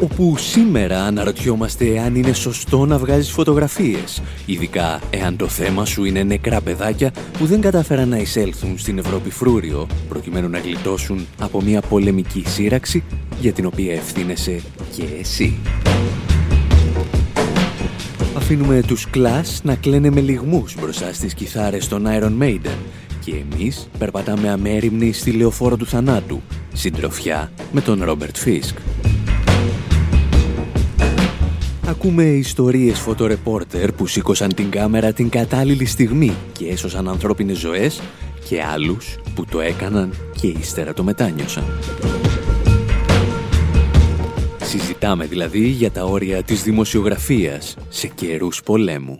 [0.00, 6.22] Όπου σήμερα αναρωτιόμαστε αν είναι σωστό να βγάζεις φωτογραφίες, ειδικά εάν το θέμα σου είναι
[6.22, 11.80] νεκρά παιδάκια που δεν κατάφεραν να εισέλθουν στην Ευρώπη φρούριο, προκειμένου να γλιτώσουν από μια
[11.80, 13.04] πολεμική σύραξη
[13.40, 14.60] για την οποία ευθύνεσαι
[14.96, 15.58] και εσύ.
[18.36, 22.76] Αφήνουμε τους κλάς να κλαίνε με λιγμούς μπροστά στις κιθάρες των Iron Maiden
[23.24, 26.40] και εμείς περπατάμε αμέριμνοι στη λεωφόρο του θανάτου,
[26.72, 28.78] συντροφιά με τον Ρόμπερτ Φίσκ.
[31.88, 38.00] Ακούμε ιστορίες φωτορεπόρτερ που σήκωσαν την κάμερα την κατάλληλη στιγμή και έσωσαν ανθρώπινες ζωές
[38.48, 41.64] και άλλους που το έκαναν και ύστερα το μετάνιωσαν.
[44.62, 49.18] Συζητάμε δηλαδή για τα όρια της δημοσιογραφίας σε καιρούς πολέμου.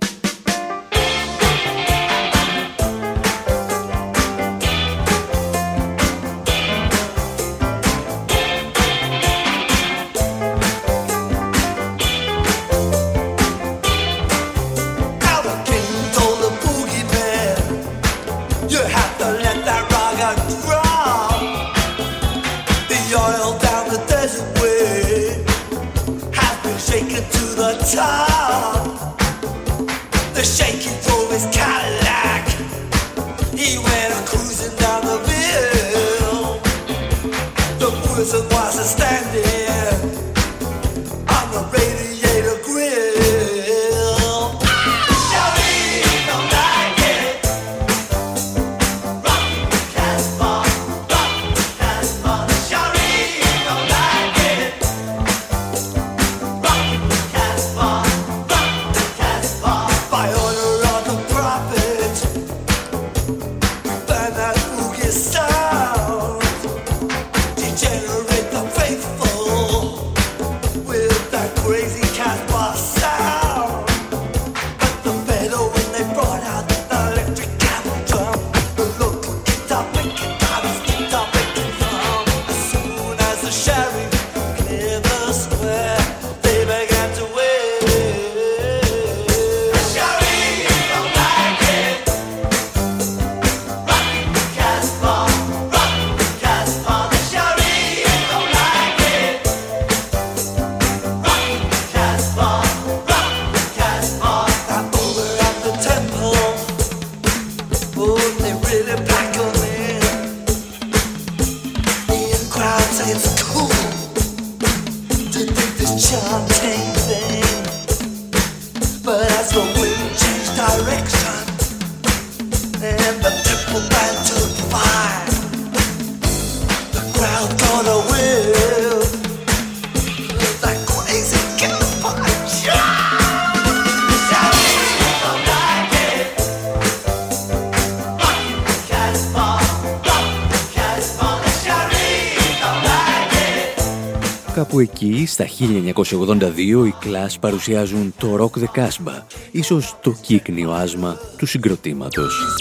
[146.10, 152.56] 1982, οι Clash παρουσιάζουν το Rock the Casbah, ίσως το κύκνιο άσμα του συγκροτήματος.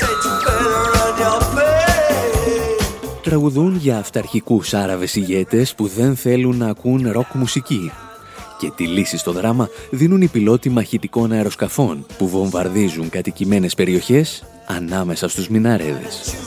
[3.24, 7.92] Τραγουδούν για αυταρχικούς Άραβες ηγέτες που δεν θέλουν να ακούν ροκ μουσική.
[8.60, 15.28] Και τη λύση στο δράμα δίνουν οι πιλότοι μαχητικών αεροσκαφών που βομβαρδίζουν κατοικημένες περιοχές ανάμεσα
[15.28, 16.47] στους μιναρέδες.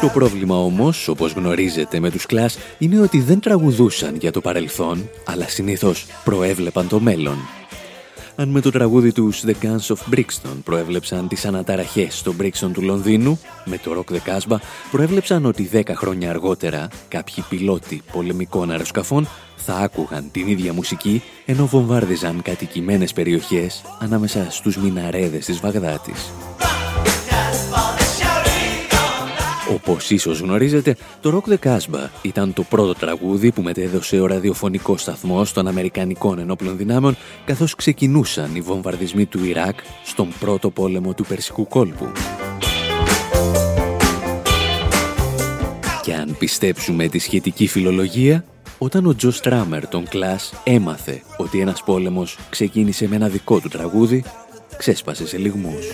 [0.00, 5.08] Το πρόβλημα όμως, όπως γνωρίζετε με τους κλάς, είναι ότι δεν τραγουδούσαν για το παρελθόν,
[5.24, 7.36] αλλά συνήθως προέβλεπαν το μέλλον.
[8.36, 12.82] Αν με το τραγούδι τους The Guns of Brixton προέβλεψαν τις αναταραχές στο Brixton του
[12.82, 14.56] Λονδίνου, με το Rock the Casbah
[14.90, 21.66] προέβλεψαν ότι 10 χρόνια αργότερα κάποιοι πιλότοι πολεμικών αεροσκαφών θα άκουγαν την ίδια μουσική ενώ
[21.66, 26.30] βομβάρδιζαν κατοικημένες περιοχές ανάμεσα στους μιναρέδες της Βαγδάτης.
[29.76, 34.96] Όπως ίσως γνωρίζετε, το Rock the Casbah ήταν το πρώτο τραγούδι που μετέδωσε ο ραδιοφωνικό
[34.96, 41.24] σταθμός των Αμερικανικών ενόπλων δυνάμεων καθώς ξεκινούσαν οι βομβαρδισμοί του Ιράκ στον πρώτο πόλεμο του
[41.24, 42.12] Περσικού κόλπου.
[46.02, 48.44] Και αν πιστέψουμε τη σχετική φιλολογία,
[48.78, 53.68] όταν ο Τζο Στράμερ των Κλάς έμαθε ότι ένας πόλεμος ξεκίνησε με ένα δικό του
[53.68, 54.24] τραγούδι,
[54.76, 55.86] ξέσπασε σε λιγμούς.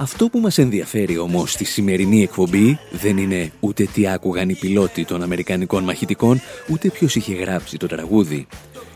[0.00, 5.04] Αυτό που μας ενδιαφέρει όμως στη σημερινή εκπομπή δεν είναι ούτε τι άκουγαν οι πιλότοι
[5.04, 6.40] των Αμερικανικών μαχητικών,
[6.70, 8.46] ούτε ποιος είχε γράψει το τραγούδι.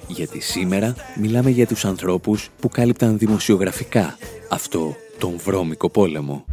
[0.06, 4.19] Γιατί σήμερα μιλάμε για τους ανθρώπους που κάλυπταν δημοσιογραφικά
[4.49, 6.44] αυτό τον βρώμικο πόλεμο.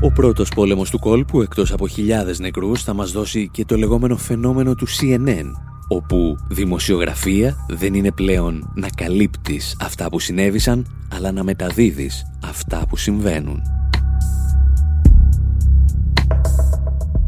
[0.00, 4.16] Ο πρώτος πόλεμος του κόλπου, εκτός από χιλιάδες νεκρούς, θα μας δώσει και το λεγόμενο
[4.16, 11.44] φαινόμενο του CNN, όπου δημοσιογραφία δεν είναι πλέον να καλύπτεις αυτά που συνέβησαν, αλλά να
[11.44, 13.62] μεταδίδεις αυτά που συμβαίνουν.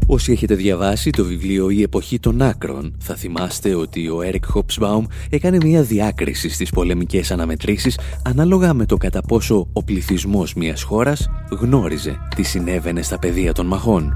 [0.07, 5.05] Όσοι έχετε διαβάσει το βιβλίο «Η εποχή των άκρων» θα θυμάστε ότι ο Έρικ Χόψμπαουμ
[5.29, 11.29] έκανε μια διάκριση στις πολεμικές αναμετρήσεις ανάλογα με το κατά πόσο ο πληθυσμός μιας χώρας
[11.59, 14.13] γνώριζε τι συνέβαινε στα πεδία των μαχών.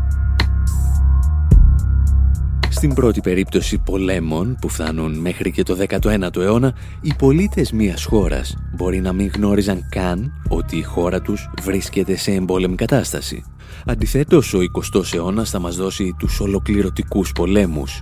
[2.79, 8.57] Στην πρώτη περίπτωση πολέμων που φτάνουν μέχρι και το 19ο αιώνα, οι πολίτες μιας χώρας
[8.75, 13.43] μπορεί να μην γνώριζαν καν ότι η χώρα τους βρίσκεται σε εμπόλεμη κατάσταση.
[13.85, 18.01] Αντιθέτως, ο 20ος αιώνας θα μας δώσει τους ολοκληρωτικούς πολέμους.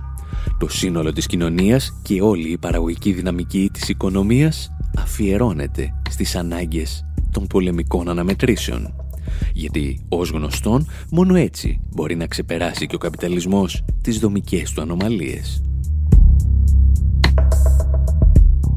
[0.58, 7.46] Το σύνολο της κοινωνίας και όλη η παραγωγική δυναμική της οικονομίας αφιερώνεται στις ανάγκες των
[7.46, 9.07] πολεμικών αναμετρήσεων.
[9.52, 15.62] Γιατί, ως γνωστόν, μόνο έτσι μπορεί να ξεπεράσει και ο καπιταλισμός τις δομικές του ανομαλίες.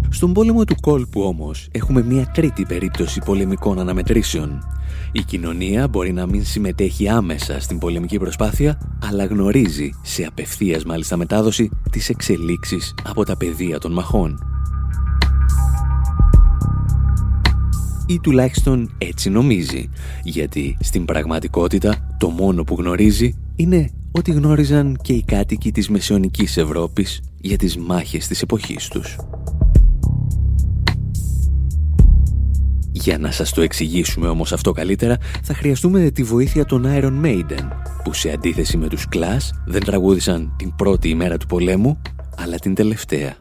[0.10, 4.64] Στον πόλεμο του κόλπου όμως έχουμε μια τρίτη περίπτωση πολεμικών αναμετρήσεων.
[5.12, 11.18] Η κοινωνία μπορεί να μην συμμετέχει άμεσα στην πολεμική προσπάθεια, αλλά γνωρίζει σε απευθείας μάλιστα
[11.18, 14.40] μετάδοση τις εξελίξεις από τα πεδία των μαχών.
[18.12, 19.90] Ή τουλάχιστον έτσι νομίζει,
[20.24, 26.58] γιατί στην πραγματικότητα το μόνο που γνωρίζει είναι ότι γνώριζαν και οι κάτοικοι της μεσαιωνικής
[26.58, 29.16] Ευρώπης για τις μάχες της εποχής τους.
[32.92, 37.68] Για να σας το εξηγήσουμε όμως αυτό καλύτερα, θα χρειαστούμε τη βοήθεια των Iron Maiden,
[38.04, 42.02] που σε αντίθεση με τους Clash δεν τραγούδησαν την πρώτη ημέρα του πολέμου,
[42.38, 43.41] αλλά την τελευταία.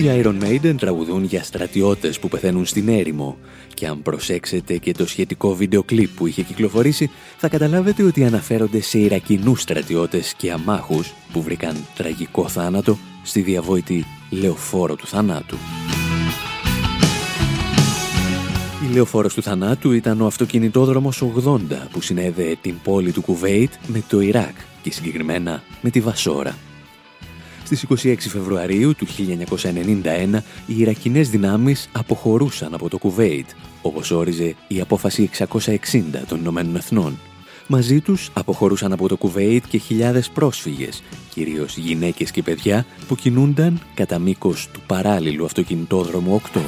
[0.00, 3.38] Οι Iron Maiden τραγουδούν για στρατιώτες που πεθαίνουν στην έρημο
[3.74, 8.80] και αν προσέξετε και το σχετικό βίντεο κλιπ που είχε κυκλοφορήσει θα καταλάβετε ότι αναφέρονται
[8.80, 15.56] σε Ιρακινούς στρατιώτες και αμάχους που βρήκαν τραγικό θάνατο στη διαβόητη λεωφόρο του θανάτου.
[18.90, 21.58] Η λεωφόρος του θανάτου ήταν ο αυτοκινητόδρομος 80
[21.90, 26.54] που συνέδεε την πόλη του Κουβέιτ με το Ιράκ και συγκεκριμένα με τη Βασόρα.
[27.72, 33.48] Στις 26 Φεβρουαρίου του 1991 οι Ιρακινές δυνάμεις αποχωρούσαν από το Κουβέιτ,
[33.82, 35.46] όπως όριζε η απόφαση 660
[36.28, 37.18] των Ηνωμένων Εθνών.
[37.66, 41.02] Μαζί τους αποχωρούσαν από το Κουβέιτ και χιλιάδες πρόσφυγες,
[41.34, 46.60] κυρίως γυναίκες και παιδιά που κινούνταν κατά μήκος του παράλληλου αυτοκινητόδρομου 8.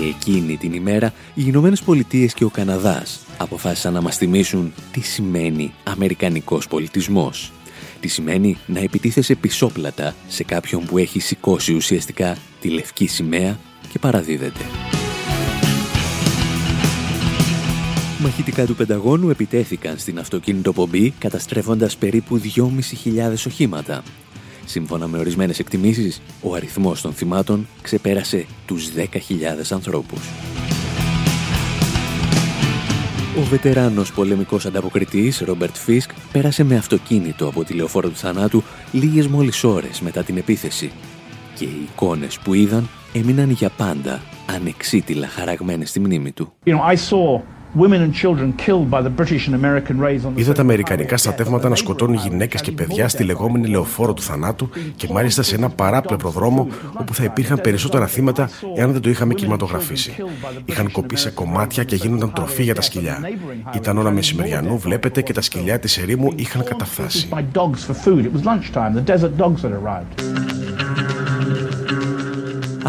[0.00, 5.00] Και εκείνη την ημέρα οι Ηνωμένες Πολιτείες και ο Καναδάς αποφάσισαν να μας θυμίσουν τι
[5.00, 7.52] σημαίνει αμερικανικός πολιτισμός.
[8.00, 13.58] Τι σημαίνει να επιτίθεσαι πισόπλατα σε κάποιον που έχει σηκώσει ουσιαστικά τη λευκή σημαία
[13.92, 14.64] και παραδίδεται.
[18.18, 24.02] Μαχητικά του Πενταγώνου επιτέθηκαν στην αυτοκίνητο πομπή καταστρέφοντας περίπου 2.500 οχήματα.
[24.70, 30.20] Σύμφωνα με ορισμένες εκτιμήσεις, ο αριθμός των θυμάτων ξεπέρασε τους 10.000 ανθρώπους.
[33.38, 38.62] Ο βετεράνος πολεμικός ανταποκριτής Ρόμπερτ Φίσκ πέρασε με αυτοκίνητο από τη λεωφόρο του θανάτου
[38.92, 40.92] λίγες μόλις ώρες μετά την επίθεση
[41.54, 46.52] και οι εικόνες που είδαν έμειναν για πάντα ανεξίτηλα χαραγμένες στη μνήμη του.
[46.64, 47.59] You know,
[50.34, 55.08] Είδα τα Αμερικανικά στρατεύματα να σκοτώνουν γυναίκες και παιδιά στη λεγόμενη λεωφόρο του θανάτου και
[55.12, 56.66] μάλιστα σε ένα παράπλευρο δρόμο
[57.00, 60.14] όπου θα υπήρχαν περισσότερα θύματα εάν δεν το είχαμε κινηματογραφήσει.
[60.64, 63.18] Είχαν κοπεί σε κομμάτια και γίνονταν τροφή για τα σκυλιά.
[63.74, 67.28] Ήταν ώρα μεσημεριανού, βλέπετε, και τα σκυλιά της ερήμου είχαν καταφτάσει.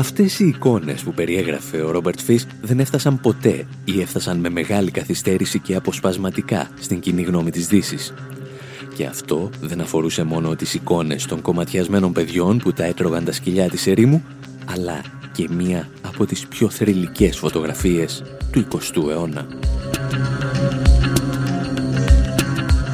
[0.02, 4.92] Αυτές οι εικόνες που περιέγραφε ο Ρόμπερτ Φις δεν έφτασαν ποτέ ή έφτασαν με μεγάλη
[4.92, 8.14] καθυστέρηση και αποσπασματικά στην κοινή γνώμη της Δύσης.
[8.96, 13.70] Και αυτό δεν αφορούσε μόνο τις εικόνες των κομματιασμένων παιδιών που τα έτρωγαν τα σκυλιά
[13.70, 14.24] της ερήμου,
[14.66, 19.48] αλλά και μία από τις πιο θρηλυκές φωτογραφίες του 20ου αιώνα.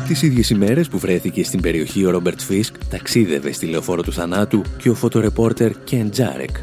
[0.07, 4.61] Τις ίδιες ημέρες που βρέθηκε στην περιοχή ο Ρόμπερτ Φίσκ ταξίδευε στη λεωφόρο του θανάτου
[4.77, 6.57] και ο φωτορεπόρτερ Κεν Τζάρεκ,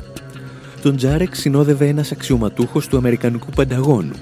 [0.85, 4.13] τον Τζάρεκ συνόδευε ένας αξιωματούχος του Αμερικανικού Πενταγώνου.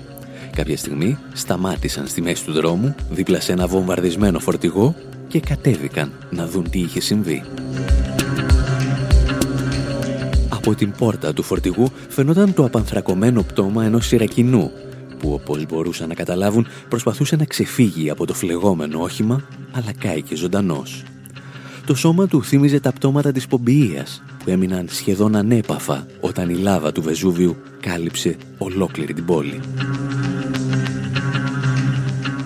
[0.53, 4.95] Κάποια στιγμή σταμάτησαν στη μέση του δρόμου, δίπλα σε ένα βομβαρδισμένο φορτηγό
[5.29, 7.43] και κατέβηκαν να δουν τι είχε συμβεί.
[10.49, 14.71] Από την πόρτα του φορτηγού φαινόταν το απανθρακωμένο πτώμα ενός Ιρακινού,
[15.19, 21.03] που όπως μπορούσαν να καταλάβουν προσπαθούσε να ξεφύγει από το φλεγόμενο όχημα, αλλά κάηκε ζωντανός.
[21.87, 26.93] Το σώμα του θύμιζε τα πτώματα της Πομπιείας, που έμειναν σχεδόν ανέπαφα όταν η λάβα
[26.93, 29.61] του Βεζούβιου κάλυψε ολόκληρη την πόλη.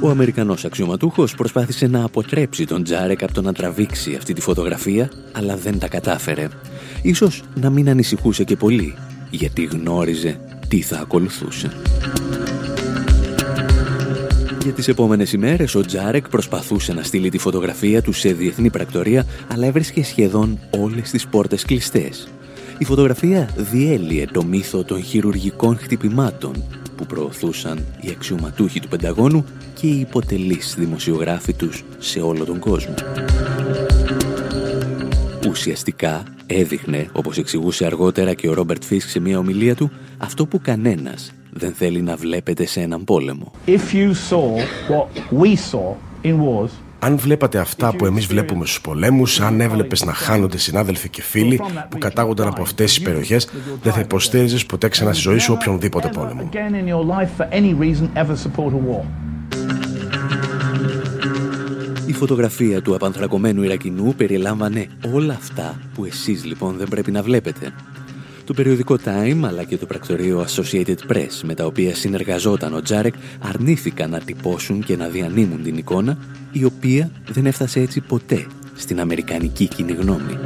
[0.01, 5.11] Ο Αμερικανός αξιωματούχος προσπάθησε να αποτρέψει τον Τζάρεκ από το να τραβήξει αυτή τη φωτογραφία,
[5.33, 6.49] αλλά δεν τα κατάφερε.
[7.03, 8.95] Ίσως να μην ανησυχούσε και πολύ,
[9.31, 11.71] γιατί γνώριζε τι θα ακολουθούσε.
[14.67, 19.27] Για τις επόμενες ημέρες ο Τζάρεκ προσπαθούσε να στείλει τη φωτογραφία του σε διεθνή πρακτορία,
[19.53, 22.29] αλλά έβρισκε σχεδόν όλες τις πόρτες κλειστές.
[22.79, 26.65] Η φωτογραφία διέλυε το μύθο των χειρουργικών χτυπημάτων
[26.97, 29.45] που προωθούσαν οι αξιωματούχοι του Πενταγώνου
[29.75, 32.95] και οι υποτελείς δημοσιογράφοι τους σε όλο τον κόσμο.
[35.49, 40.61] Ουσιαστικά έδειχνε, όπως εξηγούσε αργότερα και ο Ρόμπερτ Φίσκ σε μια ομιλία του, αυτό που
[40.61, 43.53] κανένας δεν θέλει να βλέπετε σε έναν πόλεμο.
[46.99, 51.61] αν βλέπατε αυτά που εμείς βλέπουμε στους πολέμους, αν έβλεπες να χάνονται συνάδελφοι και φίλοι
[51.89, 53.49] που κατάγονταν από αυτές τις περιοχές,
[53.83, 56.49] δεν θα υποστήριζες ποτέ ξανά στη ζωή σου οποιονδήποτε πόλεμο.
[62.07, 67.73] Η φωτογραφία του απανθρακωμένου Ιρακινού περιλάμβανε όλα αυτά που εσείς λοιπόν δεν πρέπει να βλέπετε.
[68.47, 73.15] Το περιοδικό Time αλλά και το πρακτορείο Associated Press με τα οποία συνεργαζόταν ο Τζάρεκ
[73.41, 76.19] αρνήθηκαν να τυπώσουν και να διανύμουν την εικόνα
[76.53, 80.39] η οποία δεν έφτασε έτσι ποτέ στην αμερικανική κοινή γνώμη.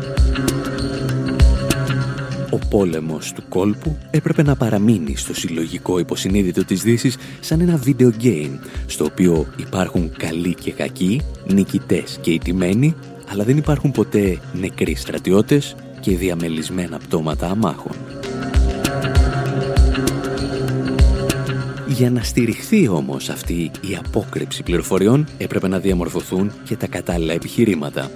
[2.50, 8.10] Ο πόλεμος του κόλπου έπρεπε να παραμείνει στο συλλογικό υποσυνείδητο της Δύσης σαν ένα video
[8.22, 12.94] game, στο οποίο υπάρχουν καλοί και κακοί, νικητές και ιτημένοι,
[13.32, 17.96] αλλά δεν υπάρχουν ποτέ νεκροί στρατιώτες και διαμελισμένα πτώματα αμάχων.
[21.88, 28.10] Για να στηριχθεί όμως αυτή η απόκρυψη πληροφοριών έπρεπε να διαμορφωθούν και τα κατάλληλα επιχειρήματα.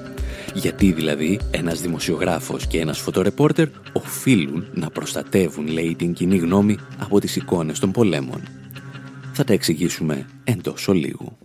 [0.55, 7.21] Γιατί δηλαδή ένας δημοσιογράφος και ένας φωτορεπόρτερ οφείλουν να προστατεύουν, λέει, την κοινή γνώμη από
[7.21, 8.41] τις εικόνες των πολέμων.
[9.33, 11.39] Θα τα εξηγήσουμε εντός ολίγου.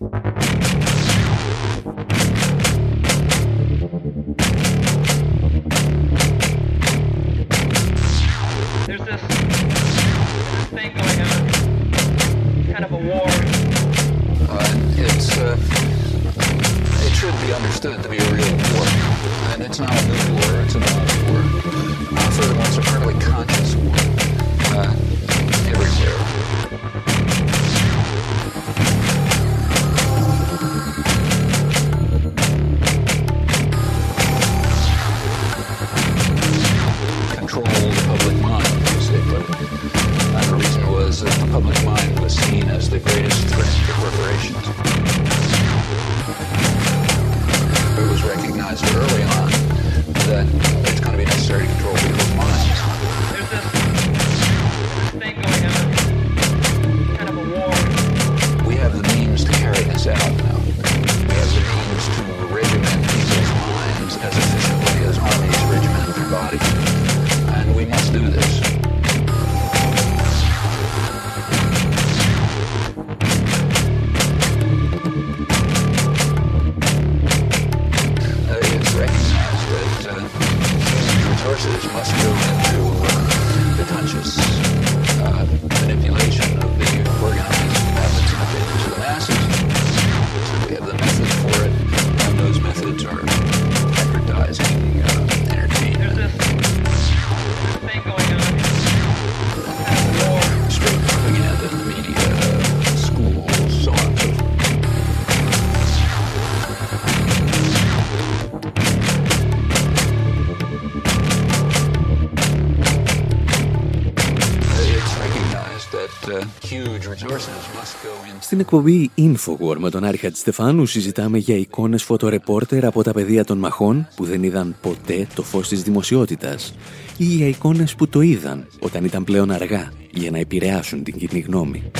[118.50, 123.58] Στην εκπομπή Infowar με τον Άρχα Στεφάνου συζητάμε για εικόνες φωτορεπόρτερ από τα πεδία των
[123.58, 126.74] μαχών που δεν είδαν ποτέ το φως της δημοσιότητας
[127.16, 131.40] ή για εικόνες που το είδαν όταν ήταν πλέον αργά για να επηρεάσουν την κοινή
[131.40, 131.90] γνώμη.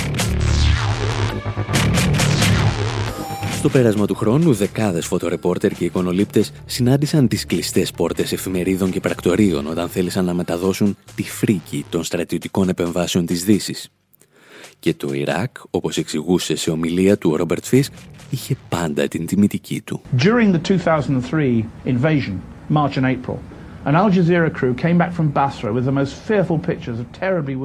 [3.59, 9.67] Στο πέρασμα του χρόνου, δεκάδες φωτορεπόρτερ και εικονολήπτες συνάντησαν τις κλειστές πόρτες εφημερίδων και πρακτορείων
[9.67, 13.91] όταν θέλησαν να μεταδώσουν τη φρίκη των στρατιωτικών επεμβάσεων της Δύσης.
[14.81, 17.93] Και το Ιράκ, όπως εξηγούσε σε ομιλία του ο Ρόμπερτ Φίσκ,
[18.31, 20.01] είχε πάντα την τιμητική του.
[20.19, 20.79] During the
[21.31, 22.35] 2003 invasion,
[22.75, 23.39] March and April,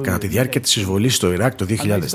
[0.02, 1.66] Κατά τη διάρκεια της εισβολής στο Ιράκ το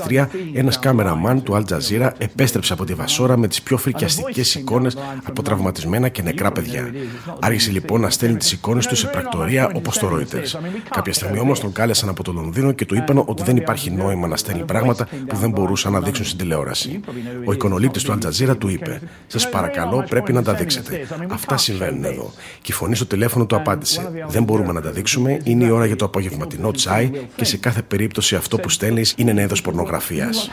[0.08, 4.96] 2003, ένας κάμεραμαν του Al Jazeera επέστρεψε από τη Βασόρα με τις πιο φρικιαστικές εικόνες
[5.24, 6.90] από τραυματισμένα και νεκρά παιδιά.
[7.40, 10.60] Άρχισε λοιπόν να στέλνει τις εικόνες τους σε πρακτορία όπως το Reuters.
[10.90, 14.26] Κάποια στιγμή όμως τον κάλεσαν από το Λονδίνο και του είπαν ότι δεν υπάρχει νόημα
[14.26, 17.00] να στέλνει πράγματα που δεν μπορούσαν να δείξουν στην τηλεόραση.
[17.44, 21.06] Ο εικονολήπτη του Al Jazeera του είπε: Σας παρακαλώ, πρέπει να τα δείξετε.
[21.28, 22.32] Αυτά συμβαίνουν εδώ.
[22.62, 23.91] Και η φωνή στο τηλέφωνο του απάντησε.
[24.28, 25.40] Δεν μπορούμε να τα δείξουμε.
[25.44, 29.30] Είναι η ώρα για το απογευματινό τσάι και σε κάθε περίπτωση αυτό που στέλνεις είναι
[29.30, 30.50] ένα είδος πορνογραφίας.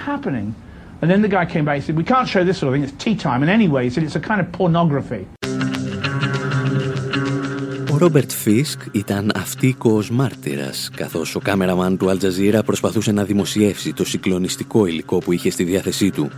[7.92, 14.06] Ο Ρόμπερτ Φίσκ ήταν αυτίκος μάρτυρας, καθώς ο κάμεραμαν του Αλτζαζίρα προσπαθούσε να δημοσιεύσει το
[14.06, 16.30] συγκλονιστικό υλικό που είχε στη διάθεσή του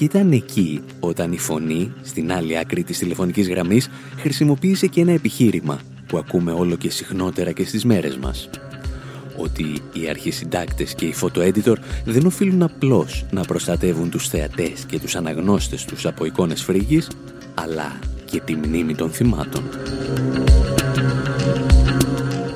[0.00, 5.12] και ήταν εκεί όταν η φωνή, στην άλλη άκρη της τηλεφωνικής γραμμής, χρησιμοποίησε και ένα
[5.12, 8.50] επιχείρημα που ακούμε όλο και συχνότερα και στις μέρες μας.
[9.36, 15.16] Ότι οι αρχισυντάκτες και οι φωτοέντιτορ δεν οφείλουν απλώς να προστατεύουν τους θεατές και τους
[15.16, 17.10] αναγνώστες τους από εικόνες φρίγης,
[17.54, 19.62] αλλά και τη μνήμη των θυμάτων.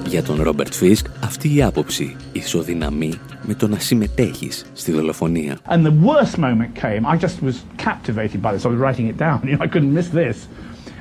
[0.06, 3.12] Για τον Ρόμπερτ Φίσκ αυτή η άποψη ισοδυναμεί
[3.46, 5.58] με το να συμμετέχεις στη δολοφονία.
[5.68, 9.16] And the worst moment came, I just was captivated by this, I was writing it
[9.16, 10.36] down, you know, I couldn't miss this.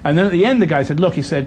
[0.04, 1.46] And then at the end the guy said, look, he said,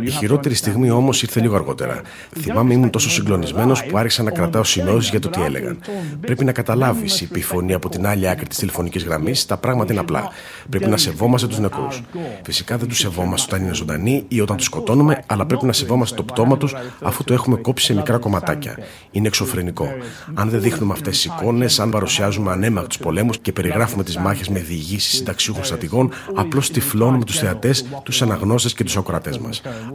[0.00, 2.00] η χειρότερη στιγμή όμως ήρθε λίγο αργότερα.
[2.38, 5.78] Θυμάμαι ήμουν τόσο συγκλονισμένος που άρχισα να κρατάω σημειώσει για το τι έλεγαν.
[6.20, 9.92] Πρέπει να καταλάβεις, είπε η φωνή από την άλλη άκρη της τηλεφωνικής γραμμής, τα πράγματα
[9.92, 10.28] είναι απλά.
[10.68, 12.02] Πρέπει να σεβόμαστε τους νεκρούς.
[12.42, 16.16] Φυσικά δεν τους σεβόμαστε όταν είναι ζωντανοί ή όταν τους σκοτώνουμε, αλλά πρέπει να σεβόμαστε
[16.16, 18.78] το πτώμα τους αφού το έχουμε κόψει σε μικρά κομματάκια.
[19.10, 19.88] Είναι εξωφρενικό.
[20.34, 24.48] Αν δεν δείχνουμε αυτές τις εικόνες, αν παρουσιάζουμε ανέμαχου του πολέμους και περιγράφουμε τις μάχες
[24.48, 29.19] με διηγήσεις συνταξιούχων στρατηγών, απλώ τυφλώνουμε του θεατέ, του αναγνώστε και τους ακροατέ.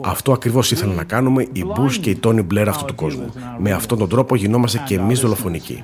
[0.02, 3.34] Αυτό ακριβώς ήθελαν να κάνουμε οι Μπούς και οι Τόνι Μπλερ αυτού του κόσμου.
[3.60, 5.84] Με αυτόν τον τρόπο γινόμαστε και εμείς δολοφονικοί.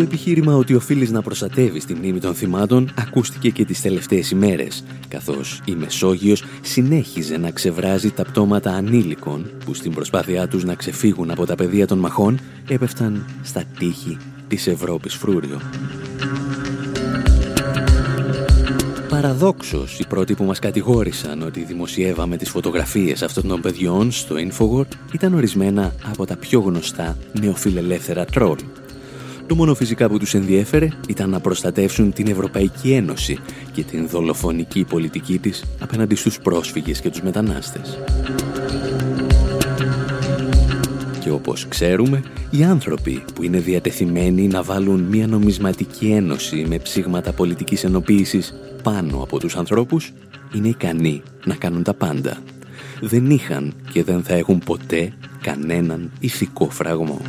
[0.00, 5.62] επιχείρημα ότι οφείλεις να προστατεύεις τη μνήμη των θυμάτων ακούστηκε και τις τελευταίες ημέρες, καθώς
[5.64, 11.46] η Μεσόγειος συνέχιζε να ξεβράζει τα πτώματα ανήλικων που στην προσπάθειά τους να ξεφύγουν από
[11.46, 14.16] τα πεδία των μαχών έπεφταν στα τείχη
[14.52, 15.60] της Ευρώπης φρούριο.
[19.08, 24.86] Παραδόξως, οι πρώτοι που μας κατηγόρησαν ότι δημοσιεύαμε τις φωτογραφίες αυτών των παιδιών στο Infowar
[25.12, 28.58] ήταν ορισμένα από τα πιο γνωστά νεοφιλελεύθερα τρόλ.
[29.46, 33.38] Το μόνο φυσικά που τους ενδιέφερε ήταν να προστατεύσουν την Ευρωπαϊκή Ένωση
[33.72, 37.98] και την δολοφονική πολιτική της απέναντι στους πρόσφυγες και τους μετανάστες.
[41.22, 47.32] Και όπως ξέρουμε, οι άνθρωποι που είναι διατεθειμένοι να βάλουν μια νομισματική ένωση με ψήγματα
[47.32, 50.12] πολιτικής ενοποίησης πάνω από τους ανθρώπους
[50.54, 52.38] είναι ικανοί να κάνουν τα πάντα.
[53.00, 57.20] Δεν είχαν και δεν θα έχουν ποτέ κανέναν ηθικό φραγμό.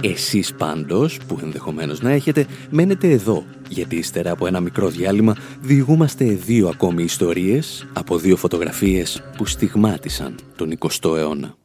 [0.00, 6.24] Εσείς πάντως, που ενδεχομένως να έχετε, μένετε εδώ, γιατί ύστερα από ένα μικρό διάλειμμα διηγούμαστε
[6.24, 11.56] δύο ακόμη ιστορίες από δύο φωτογραφίες που στιγμάτισαν τον 20ο αιώνα.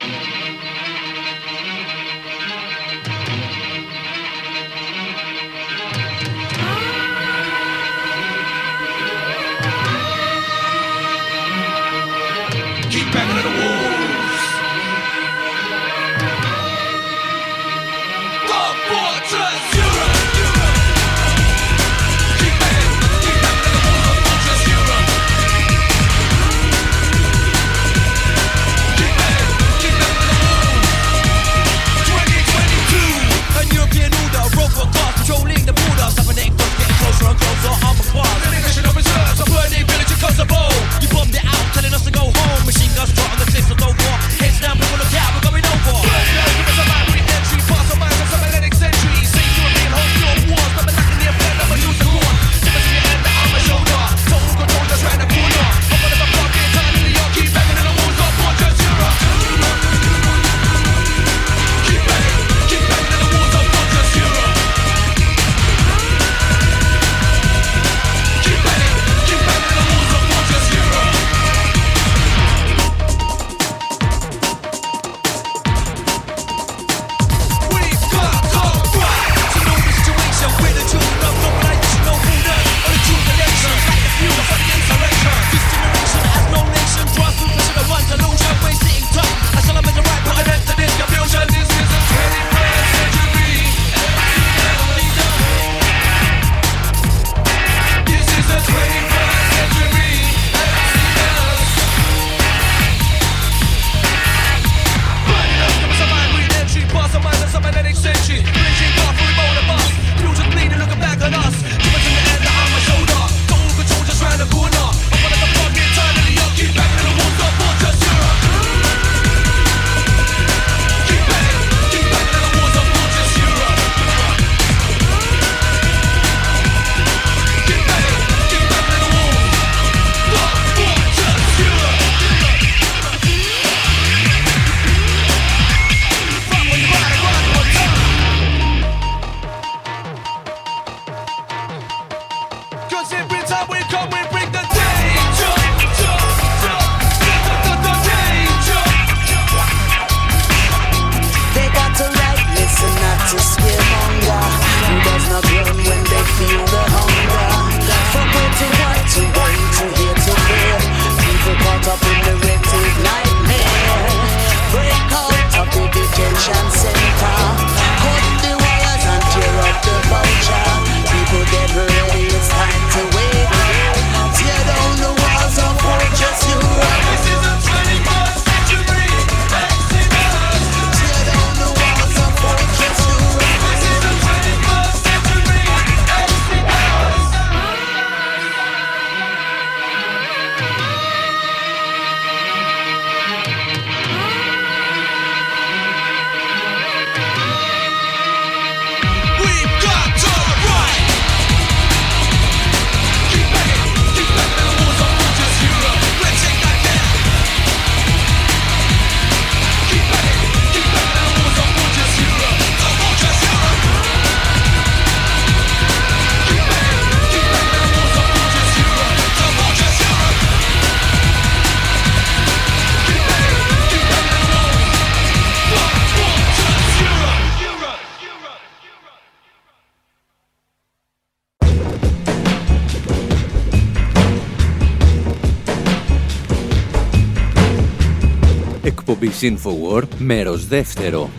[239.42, 241.30] Infowar, μέρος δεύτερο.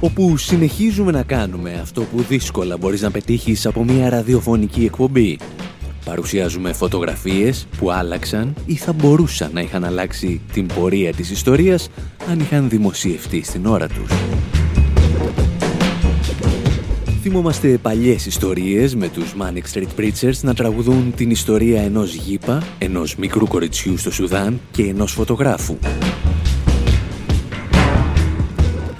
[0.00, 5.38] Όπου συνεχίζουμε να κάνουμε αυτό που δύσκολα μπορείς να πετύχεις από μια ραδιοφωνική εκπομπή.
[6.04, 11.88] Παρουσιάζουμε φωτογραφίες που άλλαξαν ή θα μπορούσαν να είχαν αλλάξει την πορεία της ιστορίας
[12.30, 14.10] αν είχαν δημοσιευτεί στην ώρα τους.
[17.34, 23.16] Θυμόμαστε παλιές ιστορίες με τους Manic Street Preachers να τραγουδούν την ιστορία ενός γήπα, ενός
[23.16, 25.78] μικρού κοριτσιού στο Σουδάν και ενός φωτογράφου.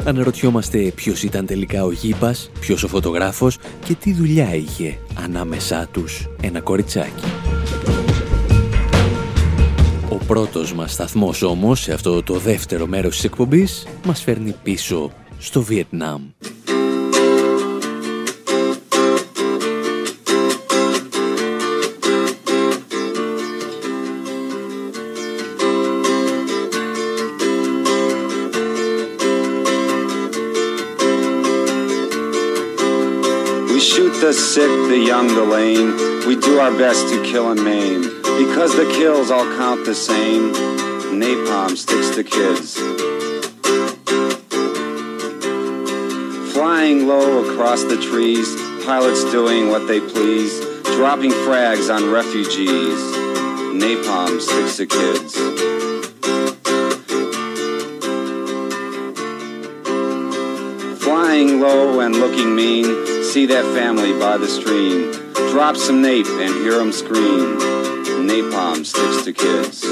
[0.04, 6.28] Αναρωτιόμαστε ποιος ήταν τελικά ο γήπας, ποιος ο φωτογράφος και τι δουλειά είχε ανάμεσά τους
[6.42, 7.24] ένα κοριτσάκι.
[10.08, 15.10] Ο πρώτος μας σταθμός όμως σε αυτό το δεύτερο μέρος της εκπομπής μας φέρνει πίσω
[15.38, 16.22] στο Βιετνάμ.
[34.52, 36.26] Sick, the young, the lame.
[36.26, 38.02] We do our best to kill and maim.
[38.22, 40.52] Because the kills all count the same.
[41.18, 42.74] Napalm sticks to kids.
[46.52, 50.60] Flying low across the trees, pilots doing what they please,
[50.96, 53.00] dropping frags on refugees.
[53.80, 55.32] Napalm sticks to kids.
[61.02, 65.10] Flying low and looking mean, see that family by the stream.
[65.52, 67.56] Drop some nape and hear them scream.
[68.28, 69.82] Napalm sticks to kids.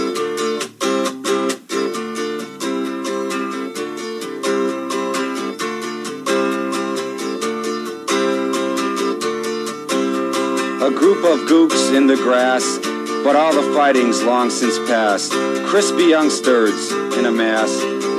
[10.83, 12.79] A group of gooks in the grass,
[13.25, 15.33] but all the fighting's long since past.
[15.65, 17.71] Crispy youngsters in a mass,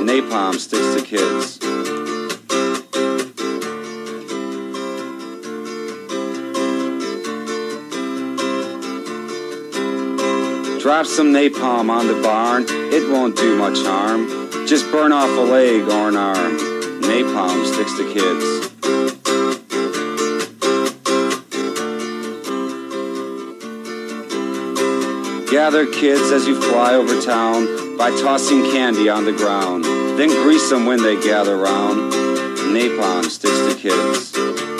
[0.02, 1.61] napalm sticks to kids.
[10.92, 14.28] Drop some napalm on the barn, it won't do much harm.
[14.66, 16.58] Just burn off a leg or an arm.
[17.00, 18.68] Napalm sticks to kids.
[25.50, 29.86] Gather kids as you fly over town by tossing candy on the ground.
[29.86, 32.12] Then grease them when they gather round.
[32.74, 34.71] Napalm sticks to kids.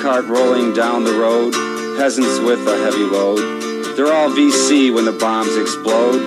[0.00, 1.52] Cart rolling down the road,
[1.98, 3.96] peasants with a heavy load.
[3.96, 6.20] They're all VC when the bombs explode.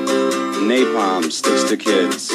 [0.62, 2.30] Napalm sticks to kids.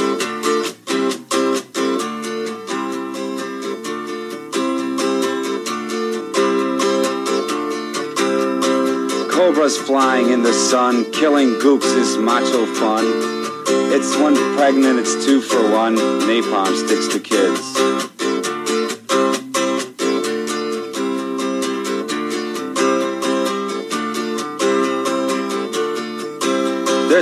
[9.32, 13.04] Cobras flying in the sun, killing gooks is macho fun.
[13.92, 15.94] It's one pregnant, it's two for one.
[15.96, 18.17] Napalm sticks to kids.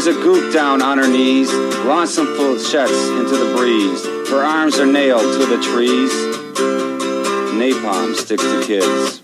[0.07, 1.51] A goop down on her knees,
[2.07, 2.37] some
[2.71, 4.07] checks into the breeze.
[4.31, 6.13] Her arms are nailed to the trees.
[7.59, 9.21] Napalm sticks to kids.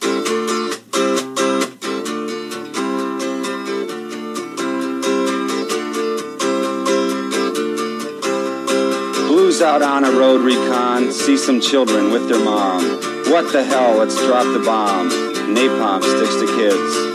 [9.29, 12.83] Blues out on a road recon, see some children with their mom.
[13.31, 15.11] What the hell, let's drop the bomb.
[15.55, 17.12] Napalm sticks to kids.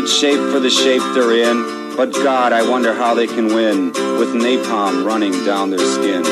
[0.00, 1.56] Good shape for the shape they're in,
[1.98, 3.78] but God, I wonder how they can win
[4.20, 6.22] with napalm running down their skin.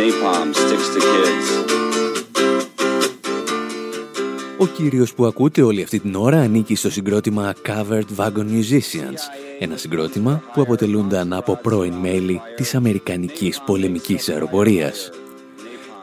[0.00, 1.48] Napalm sticks to kids.
[4.58, 9.20] Ο κύριος που ακούτε όλη αυτή την ώρα ανήκει στο συγκρότημα Covered Wagon Musicians,
[9.58, 15.10] ένα συγκρότημα που αποτελούνταν από πρώην μέλη της Αμερικανικής πολεμικής αεροπορίας.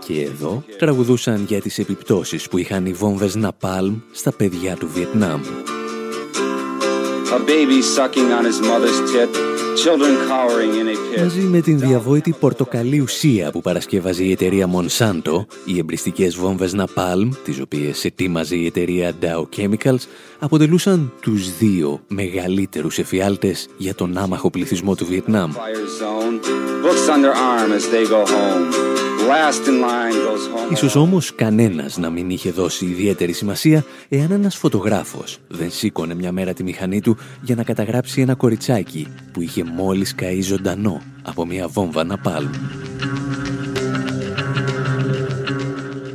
[0.06, 5.42] Και εδώ τραγουδούσαν για τις επιπτώσεις που είχαν οι βόμβες Napalm στα παιδιά του Βιετνάμ.
[11.20, 17.30] Μαζί με την διαβόητη πορτοκαλί ουσία που παρασκεύαζε η εταιρεία Monsanto, οι εμπριστικές βόμβες Napalm,
[17.44, 20.08] τις οποίες ετοίμαζε η εταιρεία Dow Chemicals,
[20.40, 25.52] αποτελούσαν τους δύο μεγαλύτερους εφιάλτες για τον άμαχο πληθυσμό του Βιετνάμ.
[30.72, 36.32] Ίσως όμως κανένας να μην είχε δώσει ιδιαίτερη σημασία εάν ένας φωτογράφος δεν σήκωνε μια
[36.32, 41.46] μέρα τη μηχανή του για να καταγράψει ένα κοριτσάκι που είχε μόλις καεί ζωντανό από
[41.46, 42.50] μια βόμβα ναπάλμ.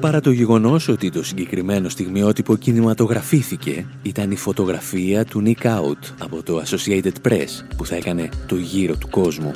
[0.00, 6.42] Παρά το γεγονός ότι το συγκεκριμένο στιγμιότυπο κινηματογραφήθηκε, ήταν η φωτογραφία του Nick Out από
[6.42, 9.52] το Associated Press που θα έκανε το γύρο του κόσμου.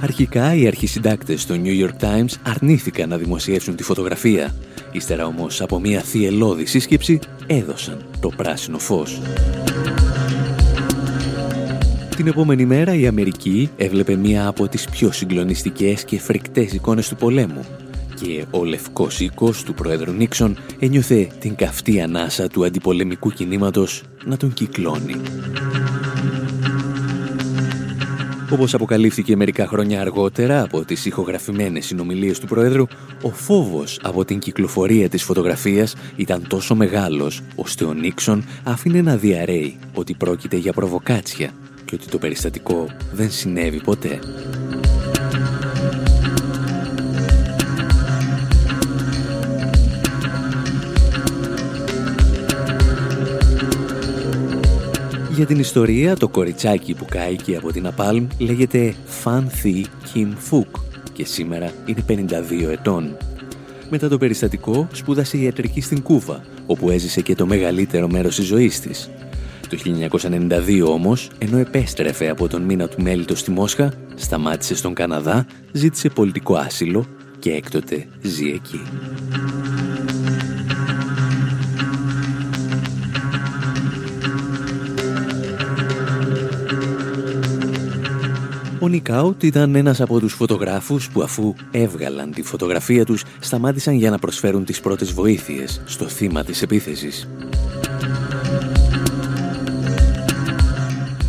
[0.00, 4.54] Αρχικά οι αρχισυντάκτες στο New York Times αρνήθηκαν να δημοσιεύσουν τη φωτογραφία.
[4.92, 9.20] Ύστερα όμως από μια θυελώδη σύσκεψη έδωσαν το πράσινο φως.
[12.16, 17.16] Την επόμενη μέρα η Αμερική έβλεπε μία από τις πιο συγκλονιστικές και φρικτές εικόνες του
[17.16, 17.64] πολέμου
[18.20, 24.36] και ο λευκός οίκος του Πρόεδρου Νίξον ένιωθε την καυτή ανάσα του αντιπολεμικού κινήματος να
[24.36, 25.16] τον κυκλώνει.
[28.50, 32.86] Όπως αποκαλύφθηκε μερικά χρόνια αργότερα από τις ηχογραφημένες συνομιλίες του Πρόεδρου,
[33.22, 39.16] ο φόβος από την κυκλοφορία της φωτογραφίας ήταν τόσο μεγάλος, ώστε ο Νίξον άφηνε να
[39.16, 41.50] διαρρέει ότι πρόκειται για προβοκάτσια
[41.84, 44.18] και ότι το περιστατικό δεν συνέβη ποτέ.
[55.36, 60.76] Για την ιστορία, το κοριτσάκι που κάηκε από την Απάλμ λέγεται Φαν Θη Κιμ Φουκ
[61.12, 63.16] και σήμερα είναι 52 ετών.
[63.90, 68.80] Μετά το περιστατικό σπούδασε ιατρική στην Κούβα, όπου έζησε και το μεγαλύτερο μέρος της ζωής
[68.80, 69.10] της.
[69.68, 75.46] Το 1992 όμως, ενώ επέστρεφε από τον μήνα του μέλητο στη Μόσχα, σταμάτησε στον Καναδά,
[75.72, 77.06] ζήτησε πολιτικό άσυλο
[77.38, 78.80] και έκτοτε ζει εκεί.
[88.86, 94.10] Ο Νικάουτ ήταν ένας από τους φωτογράφους που αφού έβγαλαν τη φωτογραφία τους σταμάτησαν για
[94.10, 97.28] να προσφέρουν τις πρώτες βοήθειες στο θύμα της επίθεσης.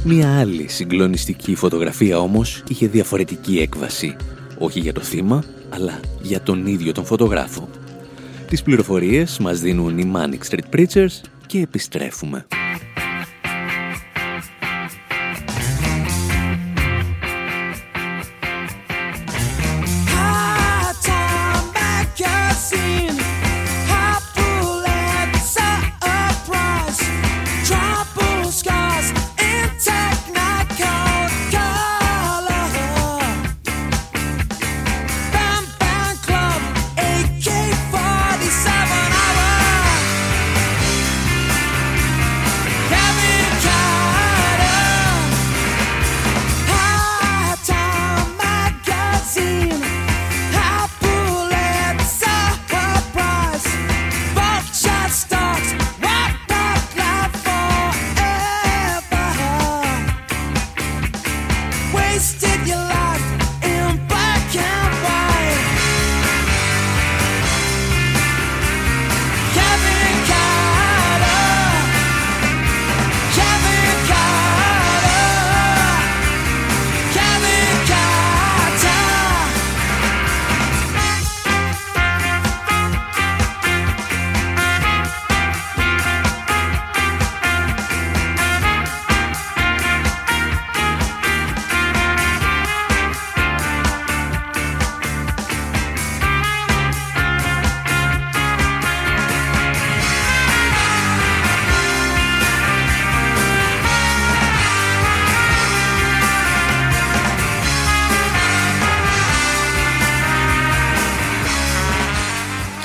[0.04, 4.16] Μία άλλη συγκλονιστική φωτογραφία όμως είχε διαφορετική έκβαση.
[4.58, 7.70] Όχι για το θύμα, αλλά για τον ίδιο τον φωτογράφο.
[8.48, 12.46] Τις πληροφορίες μας δίνουν οι Manic Street Preachers και επιστρέφουμε.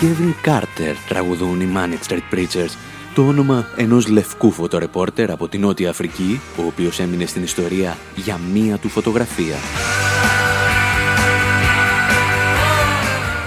[0.03, 2.77] Kevin Carter τραγουδούν οι Manic Street Preachers,
[3.15, 8.41] το όνομα ενός λευκού φωτορεπόρτερ από την Νότια Αφρική, ο οποίος έμεινε στην ιστορία για
[8.53, 9.55] μία του φωτογραφία.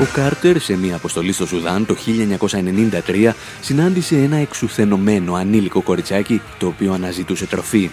[0.01, 1.95] Ο Κάρτερ σε μια αποστολή στο Σουδάν το
[3.08, 3.32] 1993
[3.62, 7.89] συνάντησε ένα εξουθενωμένο ανήλικο κοριτσάκι το οποίο αναζητούσε τροφή.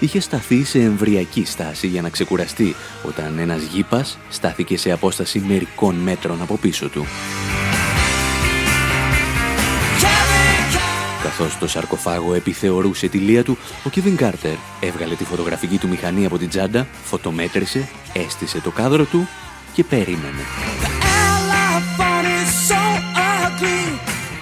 [0.00, 5.94] Είχε σταθεί σε εμβριακή στάση για να ξεκουραστεί όταν ένας γήπας στάθηκε σε απόσταση μερικών
[5.94, 7.06] μέτρων από πίσω του.
[11.36, 16.26] Καθώς το σαρκοφάγο επιθεωρούσε τη λία του, ο Κίβιν Κάρτερ έβγαλε τη φωτογραφική του μηχανή
[16.26, 19.28] από την τσάντα, φωτομέτρησε, έστησε το κάδρο του
[19.72, 20.42] και περίμενε.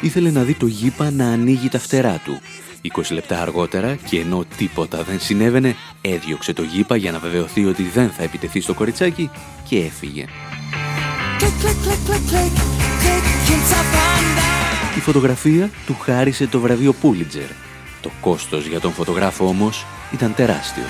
[0.01, 2.41] Ήθελε να δει το γήπα να ανοίγει τα φτερά του
[2.93, 7.83] 20 λεπτά αργότερα και ενώ τίποτα δεν συνέβαινε, έδιωξε το γήπα για να βεβαιωθεί ότι
[7.83, 9.31] δεν θα επιτεθεί στο κοριτσάκι
[9.69, 10.25] και έφυγε.
[14.97, 17.49] Η φωτογραφία του χάρισε το βραβείο Πούλιτζερ.
[18.01, 20.83] Το κόστος για τον φωτογράφο όμως ήταν τεράστιο.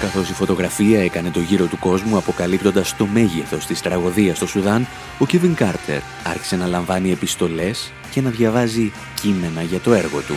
[0.00, 4.86] Καθώς η φωτογραφία έκανε το γύρο του κόσμου αποκαλύπτοντας το μέγεθος της τραγωδίας στο Σουδάν,
[5.18, 10.34] ο Κίβιν Κάρτερ άρχισε να λαμβάνει επιστολές και να διαβάζει κείμενα για το έργο του.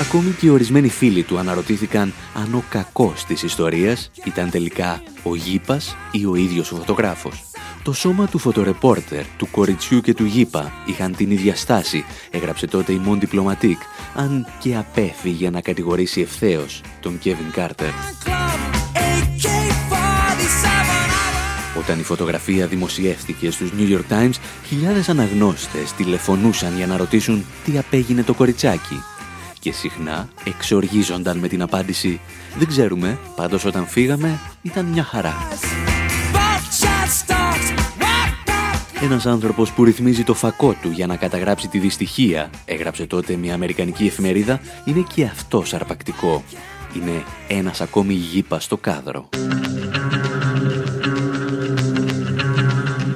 [0.00, 5.34] Ακόμη και οι ορισμένοι φίλοι του αναρωτήθηκαν αν ο κακός της ιστορίας ήταν τελικά ο
[5.34, 7.44] Γήπας ή ο ίδιος ο φωτογράφος.
[7.82, 12.92] Το σώμα του φωτορεπόρτερ, του κοριτσιού και του Γήπα είχαν την ίδια στάση, έγραψε τότε
[12.92, 13.84] η Μον Diplomatique,
[14.14, 17.90] αν και απέφυγε να κατηγορήσει ευθέως τον Κέβιν Κάρτερ.
[21.78, 24.34] Όταν η φωτογραφία δημοσιεύτηκε στους New York Times,
[24.66, 29.02] χιλιάδες αναγνώστες τηλεφωνούσαν για να ρωτήσουν τι απέγινε το κοριτσάκι
[29.66, 32.20] και συχνά εξοργίζονταν με την απάντηση
[32.58, 35.34] «Δεν ξέρουμε, πάντως όταν φύγαμε ήταν μια χαρά».
[39.02, 43.54] Ένας άνθρωπος που ρυθμίζει το φακό του για να καταγράψει τη δυστυχία, έγραψε τότε μια
[43.54, 46.44] αμερικανική εφημερίδα, είναι και αυτός αρπακτικό.
[46.96, 49.28] Είναι ένας ακόμη γήπας στο κάδρο.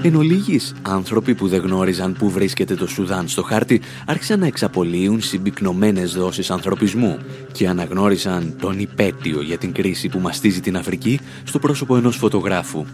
[0.02, 5.20] Εν ολίγης, άνθρωποι που δεν γνώριζαν που βρίσκεται το Σουδάν στο χάρτη άρχισαν να εξαπολύουν
[5.20, 7.18] συμπυκνωμένες δόσεις ανθρωπισμού
[7.52, 12.84] και αναγνώρισαν τον υπέτειο για την κρίση που μαστίζει την Αφρική στο πρόσωπο ενός φωτογράφου.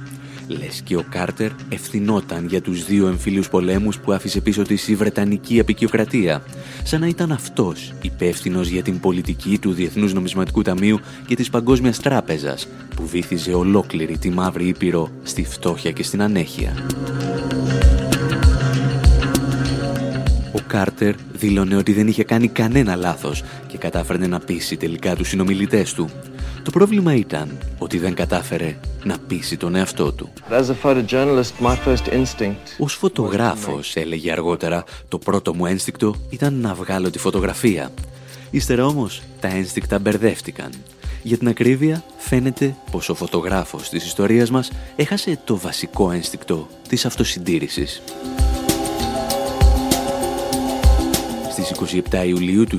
[0.49, 4.95] Λες και ο Κάρτερ ευθυνόταν για τους δύο εμφύλιους πολέμους που άφησε πίσω της η
[4.95, 6.43] Βρετανική απεικιοκρατία,
[6.85, 12.01] σαν να ήταν αυτός υπεύθυνος για την πολιτική του Διεθνούς Νομισματικού Ταμείου και της Παγκόσμιας
[12.01, 16.73] Τράπεζας, που βήθιζε ολόκληρη τη Μαύρη Ήπειρο στη φτώχεια και στην ανέχεια.
[20.53, 25.29] Ο Κάρτερ δήλωνε ότι δεν είχε κάνει κανένα λάθος και κατάφερνε να πείσει τελικά τους
[25.29, 26.11] συνομιλητές του.
[26.67, 30.33] Το πρόβλημα ήταν ότι δεν κατάφερε να πείσει τον εαυτό του.
[32.79, 37.93] Ως φωτογράφος, έλεγε αργότερα, το πρώτο μου ένστικτο ήταν να βγάλω τη φωτογραφία.
[38.51, 40.71] Ύστερα όμως τα ένστικτα μπερδεύτηκαν.
[41.23, 47.07] Για την ακρίβεια φαίνεται πως ο φωτογράφος της ιστορίας μας έχασε το βασικό ένστικτο της
[47.07, 48.03] αυτοσυντήρησης.
[51.67, 52.79] Στις 27 Ιουλίου του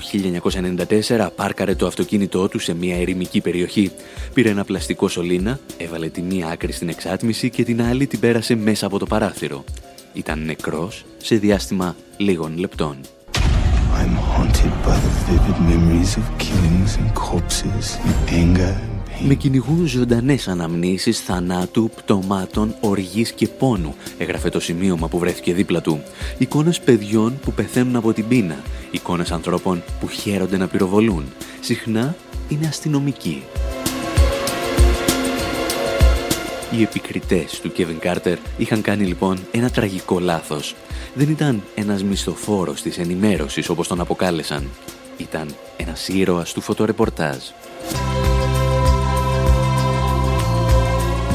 [1.18, 3.92] 1994 πάρκαρε το αυτοκίνητό του σε μια ερημική περιοχή.
[4.34, 8.56] Πήρε ένα πλαστικό σωλήνα, έβαλε τη μία άκρη στην εξάτμιση και την άλλη την πέρασε
[8.56, 9.64] μέσα από το παράθυρο.
[10.14, 12.98] Ήταν νεκρός σε διάστημα λίγων λεπτών.
[14.00, 20.48] I'm haunted by the vivid memories of killings and corpses and anger με κυνηγούν ζωντανές
[20.48, 26.02] αναμνήσεις θανάτου, πτωμάτων, οργής και πόνου, έγραφε το σημείωμα που βρέθηκε δίπλα του.
[26.38, 31.24] Εικόνες παιδιών που πεθαίνουν από την πείνα, εικόνες ανθρώπων που χαίρονται να πυροβολούν.
[31.60, 32.16] Συχνά
[32.50, 33.44] είναι αστυνομικοί.
[36.78, 40.76] Οι επικριτές του Κέβιν Κάρτερ είχαν κάνει λοιπόν ένα τραγικό λάθος.
[41.14, 44.70] Δεν ήταν ένας μισθοφόρος της ενημέρωσης όπως τον αποκάλεσαν.
[45.18, 47.38] Ήταν ένας ήρωας του φωτορεπορτάζ.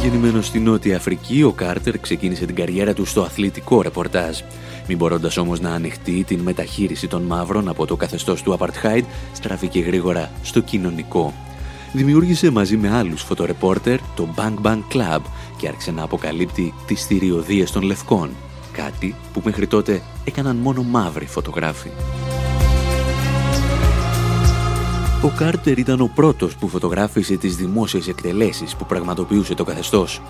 [0.02, 4.38] Γεννημένος στη Νότια Αφρική, ο Κάρτερ ξεκίνησε την καριέρα του στο αθλητικό ρεπορτάζ.
[4.88, 9.80] Μην μπορώντας όμως να ανοιχτεί την μεταχείριση των μαύρων από το καθεστώς του Apartheid, στράφηκε
[9.80, 11.34] γρήγορα στο κοινωνικό.
[11.92, 15.20] Δημιούργησε μαζί με άλλους φωτορεπόρτερ το Bang Bang Club
[15.56, 18.30] και άρχισε να αποκαλύπτει τις θηριωδίες των λευκών,
[18.72, 21.90] κάτι που μέχρι τότε έκαναν μόνο μαύροι φωτογράφοι.
[25.24, 30.22] Ο Κάρτερ ήταν ο πρώτος που φωτογράφησε τις δημόσιες εκτελέσεις που πραγματοποιούσε το καθεστώς.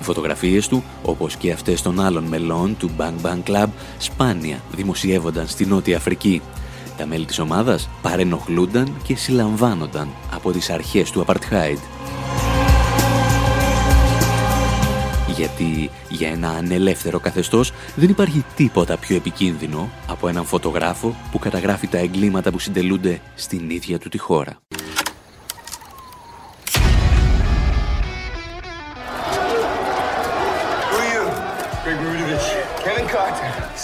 [0.00, 3.66] Οι φωτογραφίες του, όπως και αυτές των άλλων μελών του Bang Bang Club,
[3.98, 6.42] σπάνια δημοσιεύονταν στη Νότια Αφρική.
[6.96, 11.78] Τα μέλη της ομάδας παρενοχλούνταν και συλλαμβάνονταν από τις αρχές του Apartheid.
[15.36, 21.86] Γιατί για ένα ανελεύθερο καθεστώς δεν υπάρχει τίποτα πιο επικίνδυνο από έναν φωτογράφο που καταγράφει
[21.86, 24.58] τα εγκλήματα που συντελούνται στην ίδια του τη χώρα.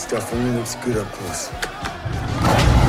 [0.04, 2.83] Stuff for me looks good up close.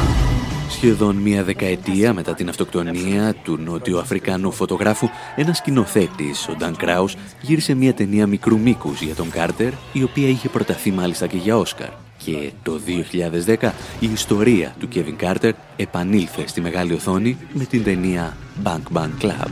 [0.86, 7.16] Σχεδόν μία δεκαετία μετά την αυτοκτονία του νότιο Αφρικανού φωτογράφου, ένας σκηνοθέτης, ο Νταν Κράους,
[7.42, 11.58] γύρισε μία ταινία μικρού μήκους για τον Κάρτερ, η οποία είχε προταθεί μάλιστα και για
[11.58, 11.90] Όσκαρ.
[12.18, 18.38] Και το 2010 η ιστορία του Κέβιν Κάρτερ επανήλθε στη μεγάλη οθόνη με την ταινία
[18.64, 19.50] Bank Bank Club.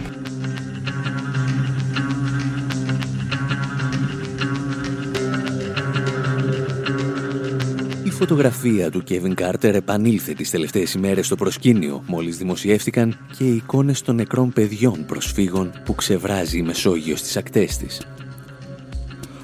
[8.24, 14.02] Φωτογραφία του Κέβιν Κάρτερ επανήλθε τις τελευταίες ημέρες στο προσκήνιο μόλις δημοσιεύτηκαν και οι εικόνες
[14.02, 18.02] των νεκρών παιδιών προσφύγων που ξεβράζει η Μεσόγειος στις ακτές της.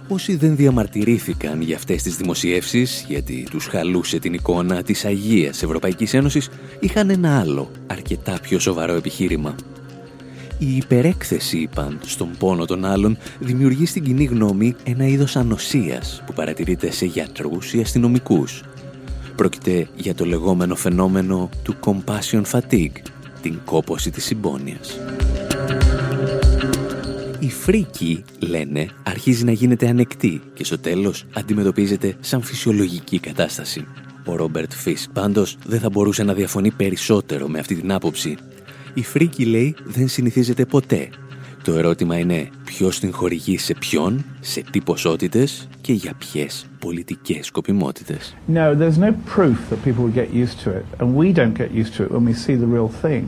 [0.07, 6.13] Όσοι δεν διαμαρτυρήθηκαν για αυτές τις δημοσιεύσεις, γιατί τους χαλούσε την εικόνα της Αγίας Ευρωπαϊκής
[6.13, 6.49] Ένωσης,
[6.79, 9.55] είχαν ένα άλλο, αρκετά πιο σοβαρό επιχείρημα.
[10.61, 16.33] Η υπερέκθεση, είπαν, στον πόνο των άλλων δημιουργεί στην κοινή γνώμη ένα είδος ανοσίας που
[16.33, 18.63] παρατηρείται σε γιατρούς ή αστυνομικούς.
[19.39, 23.01] Πρόκειται για το λεγόμενο φαινόμενο του compassion fatigue,
[23.41, 24.99] την κόποση της συμπόνιας.
[27.39, 33.85] Η φρίκη, λένε, αρχίζει να γίνεται ανεκτή και στο τέλος αντιμετωπίζεται σαν φυσιολογική κατάσταση.
[34.25, 38.37] Ο Ρόμπερτ Φίσκ πάντως δεν θα μπορούσε να διαφωνεί περισσότερο με αυτή την άποψη
[38.93, 41.09] η φρίκη, λέει, δεν συνηθίζεται ποτέ.
[41.63, 47.45] Το ερώτημα είναι ποιος την χορηγεί σε ποιον, σε τι ποσότητες και για ποιες πολιτικές
[47.45, 50.83] σκοπιμότητες; No, there's no proof that people will get used to it.
[50.99, 53.23] And we don't get used to it when we see the real thing.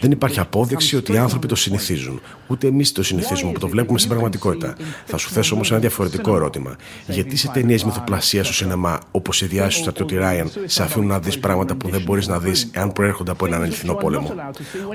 [0.00, 2.20] Δεν υπάρχει απόδειξη ότι οι άνθρωποι το συνηθίζουν.
[2.46, 4.76] Ούτε εμείς το συνηθίζουμε που το βλέπουμε στην πραγματικότητα.
[5.04, 6.76] Θα σου θέσω όμως ένα διαφορετικό ερώτημα.
[7.06, 11.18] Γιατί σε ταινίες μυθοπλασίας στο σινεμά, όπως η διάσει του στρατιώτη Ράιαν, σε αφήνουν να
[11.18, 14.34] δεις πράγματα που δεν μπορείς να δεις εάν προέρχονται από έναν αληθινό πόλεμο;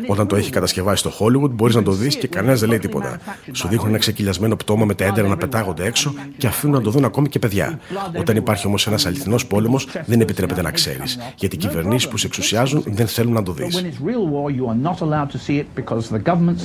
[0.08, 3.20] Όταν το έχει κατασκευάσει στο Hollywood, μπορείς να το δεις και κανένας δεν λέει τίποτα.
[3.52, 6.90] Σου δείχνουν ένα ξεκυλιασμένο πτώμα με τα έντερα να πετάγονται έξω και αφήνουν να το
[6.90, 7.80] δουν ακόμη και παιδιά.
[8.20, 11.20] Όταν υπάρχει όμως ένας αληθινός πόλεμος, δεν επιτρέπεται να ξέρεις.
[11.36, 14.52] Γιατί οι κυβερνήσεις που σε εξουσιάζουν δεν θέλουν να το δεις when it's real war,
[14.52, 16.64] you are not allowed to see it because the governments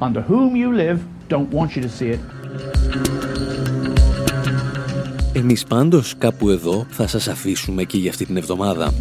[0.00, 2.20] under whom you live don't want you to see it.
[5.32, 8.92] Εμείς πάντως κάπου εδώ θα σας αφήσουμε και για αυτή την εβδομάδα.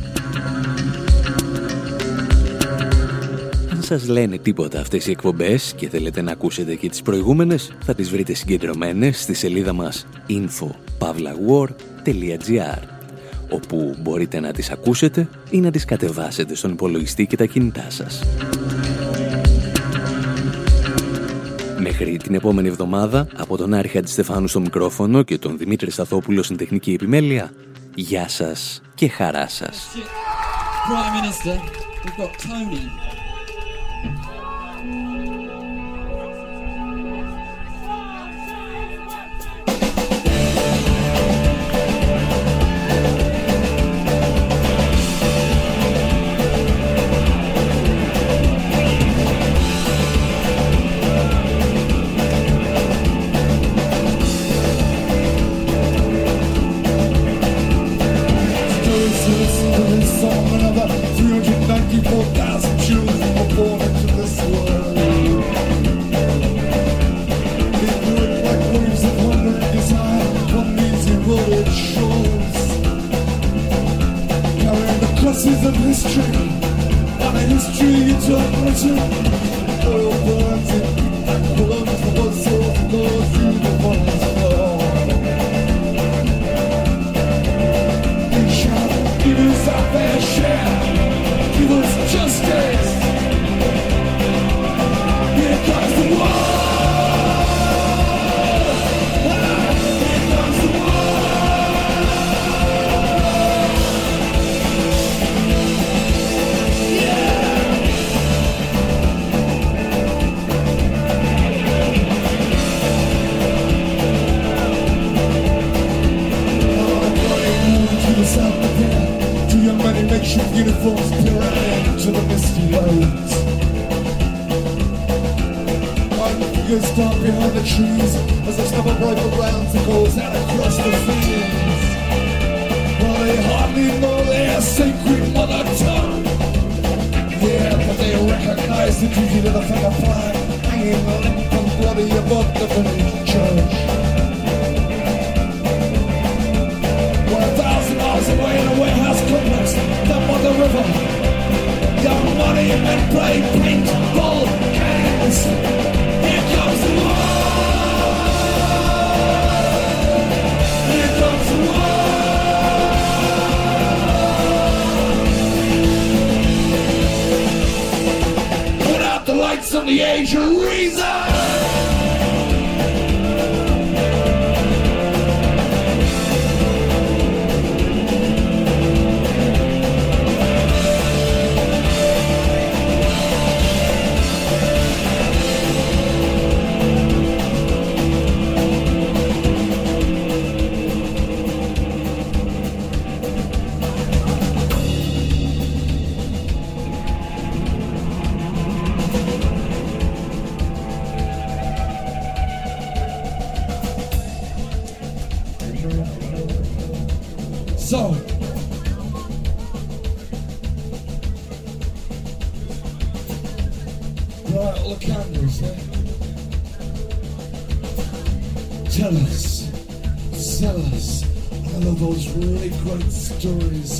[3.85, 8.09] Σας λένε τίποτα αυτές οι εκπομπές και θέλετε να ακούσετε και τις προηγούμενες, θα τις
[8.09, 12.81] βρείτε συγκεντρωμένες στη σελίδα μας info.pavlawar.gr
[13.49, 18.23] όπου μπορείτε να τις ακούσετε ή να τις κατεβάσετε στον υπολογιστή και τα κινητά σας.
[21.79, 26.57] Μέχρι την επόμενη εβδομάδα, από τον Άρη Χατζηστεφάνου στο μικρόφωνο και τον Δημήτρη Σταθόπουλο στην
[26.57, 27.51] τεχνική επιμέλεια,
[27.95, 29.87] γεια σας και χαρά σας.
[32.47, 33.14] light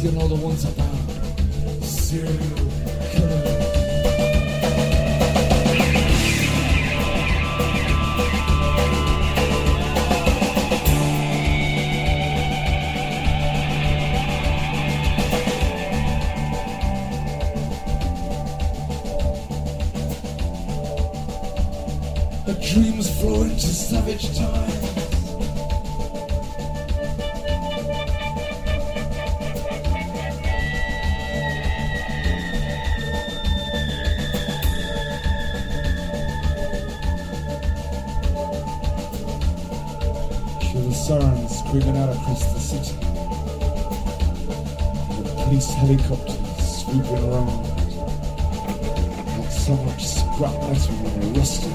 [0.06, 0.85] you know, the ones about
[49.66, 51.72] so much scrap metal when they're rusted.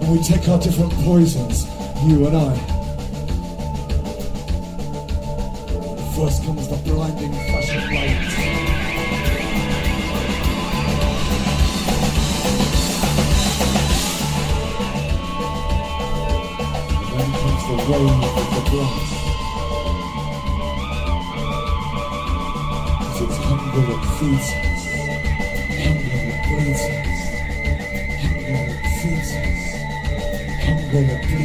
[0.00, 1.66] and we take our different poisons,
[2.06, 2.56] you and I.
[6.14, 8.22] First comes the blinding flash of light.
[17.10, 19.15] Then comes the wave of the glass.
[23.76, 24.52] Angry princess.
[25.68, 27.08] Angry princess.
[28.24, 28.72] Angry
[29.02, 29.60] princess.
[30.64, 31.35] Angry princess.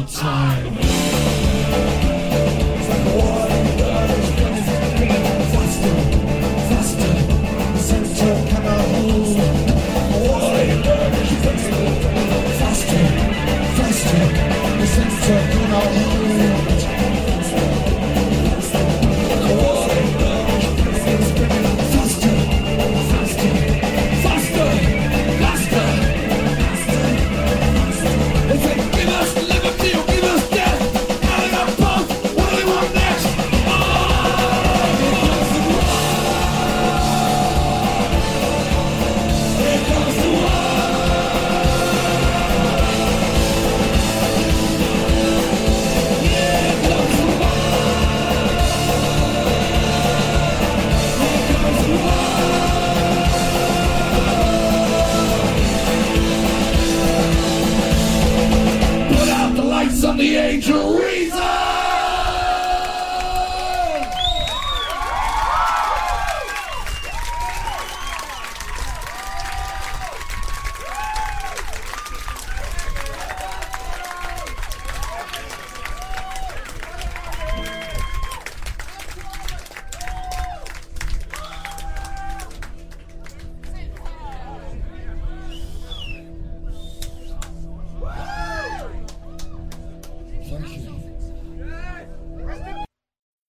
[0.00, 2.13] the time.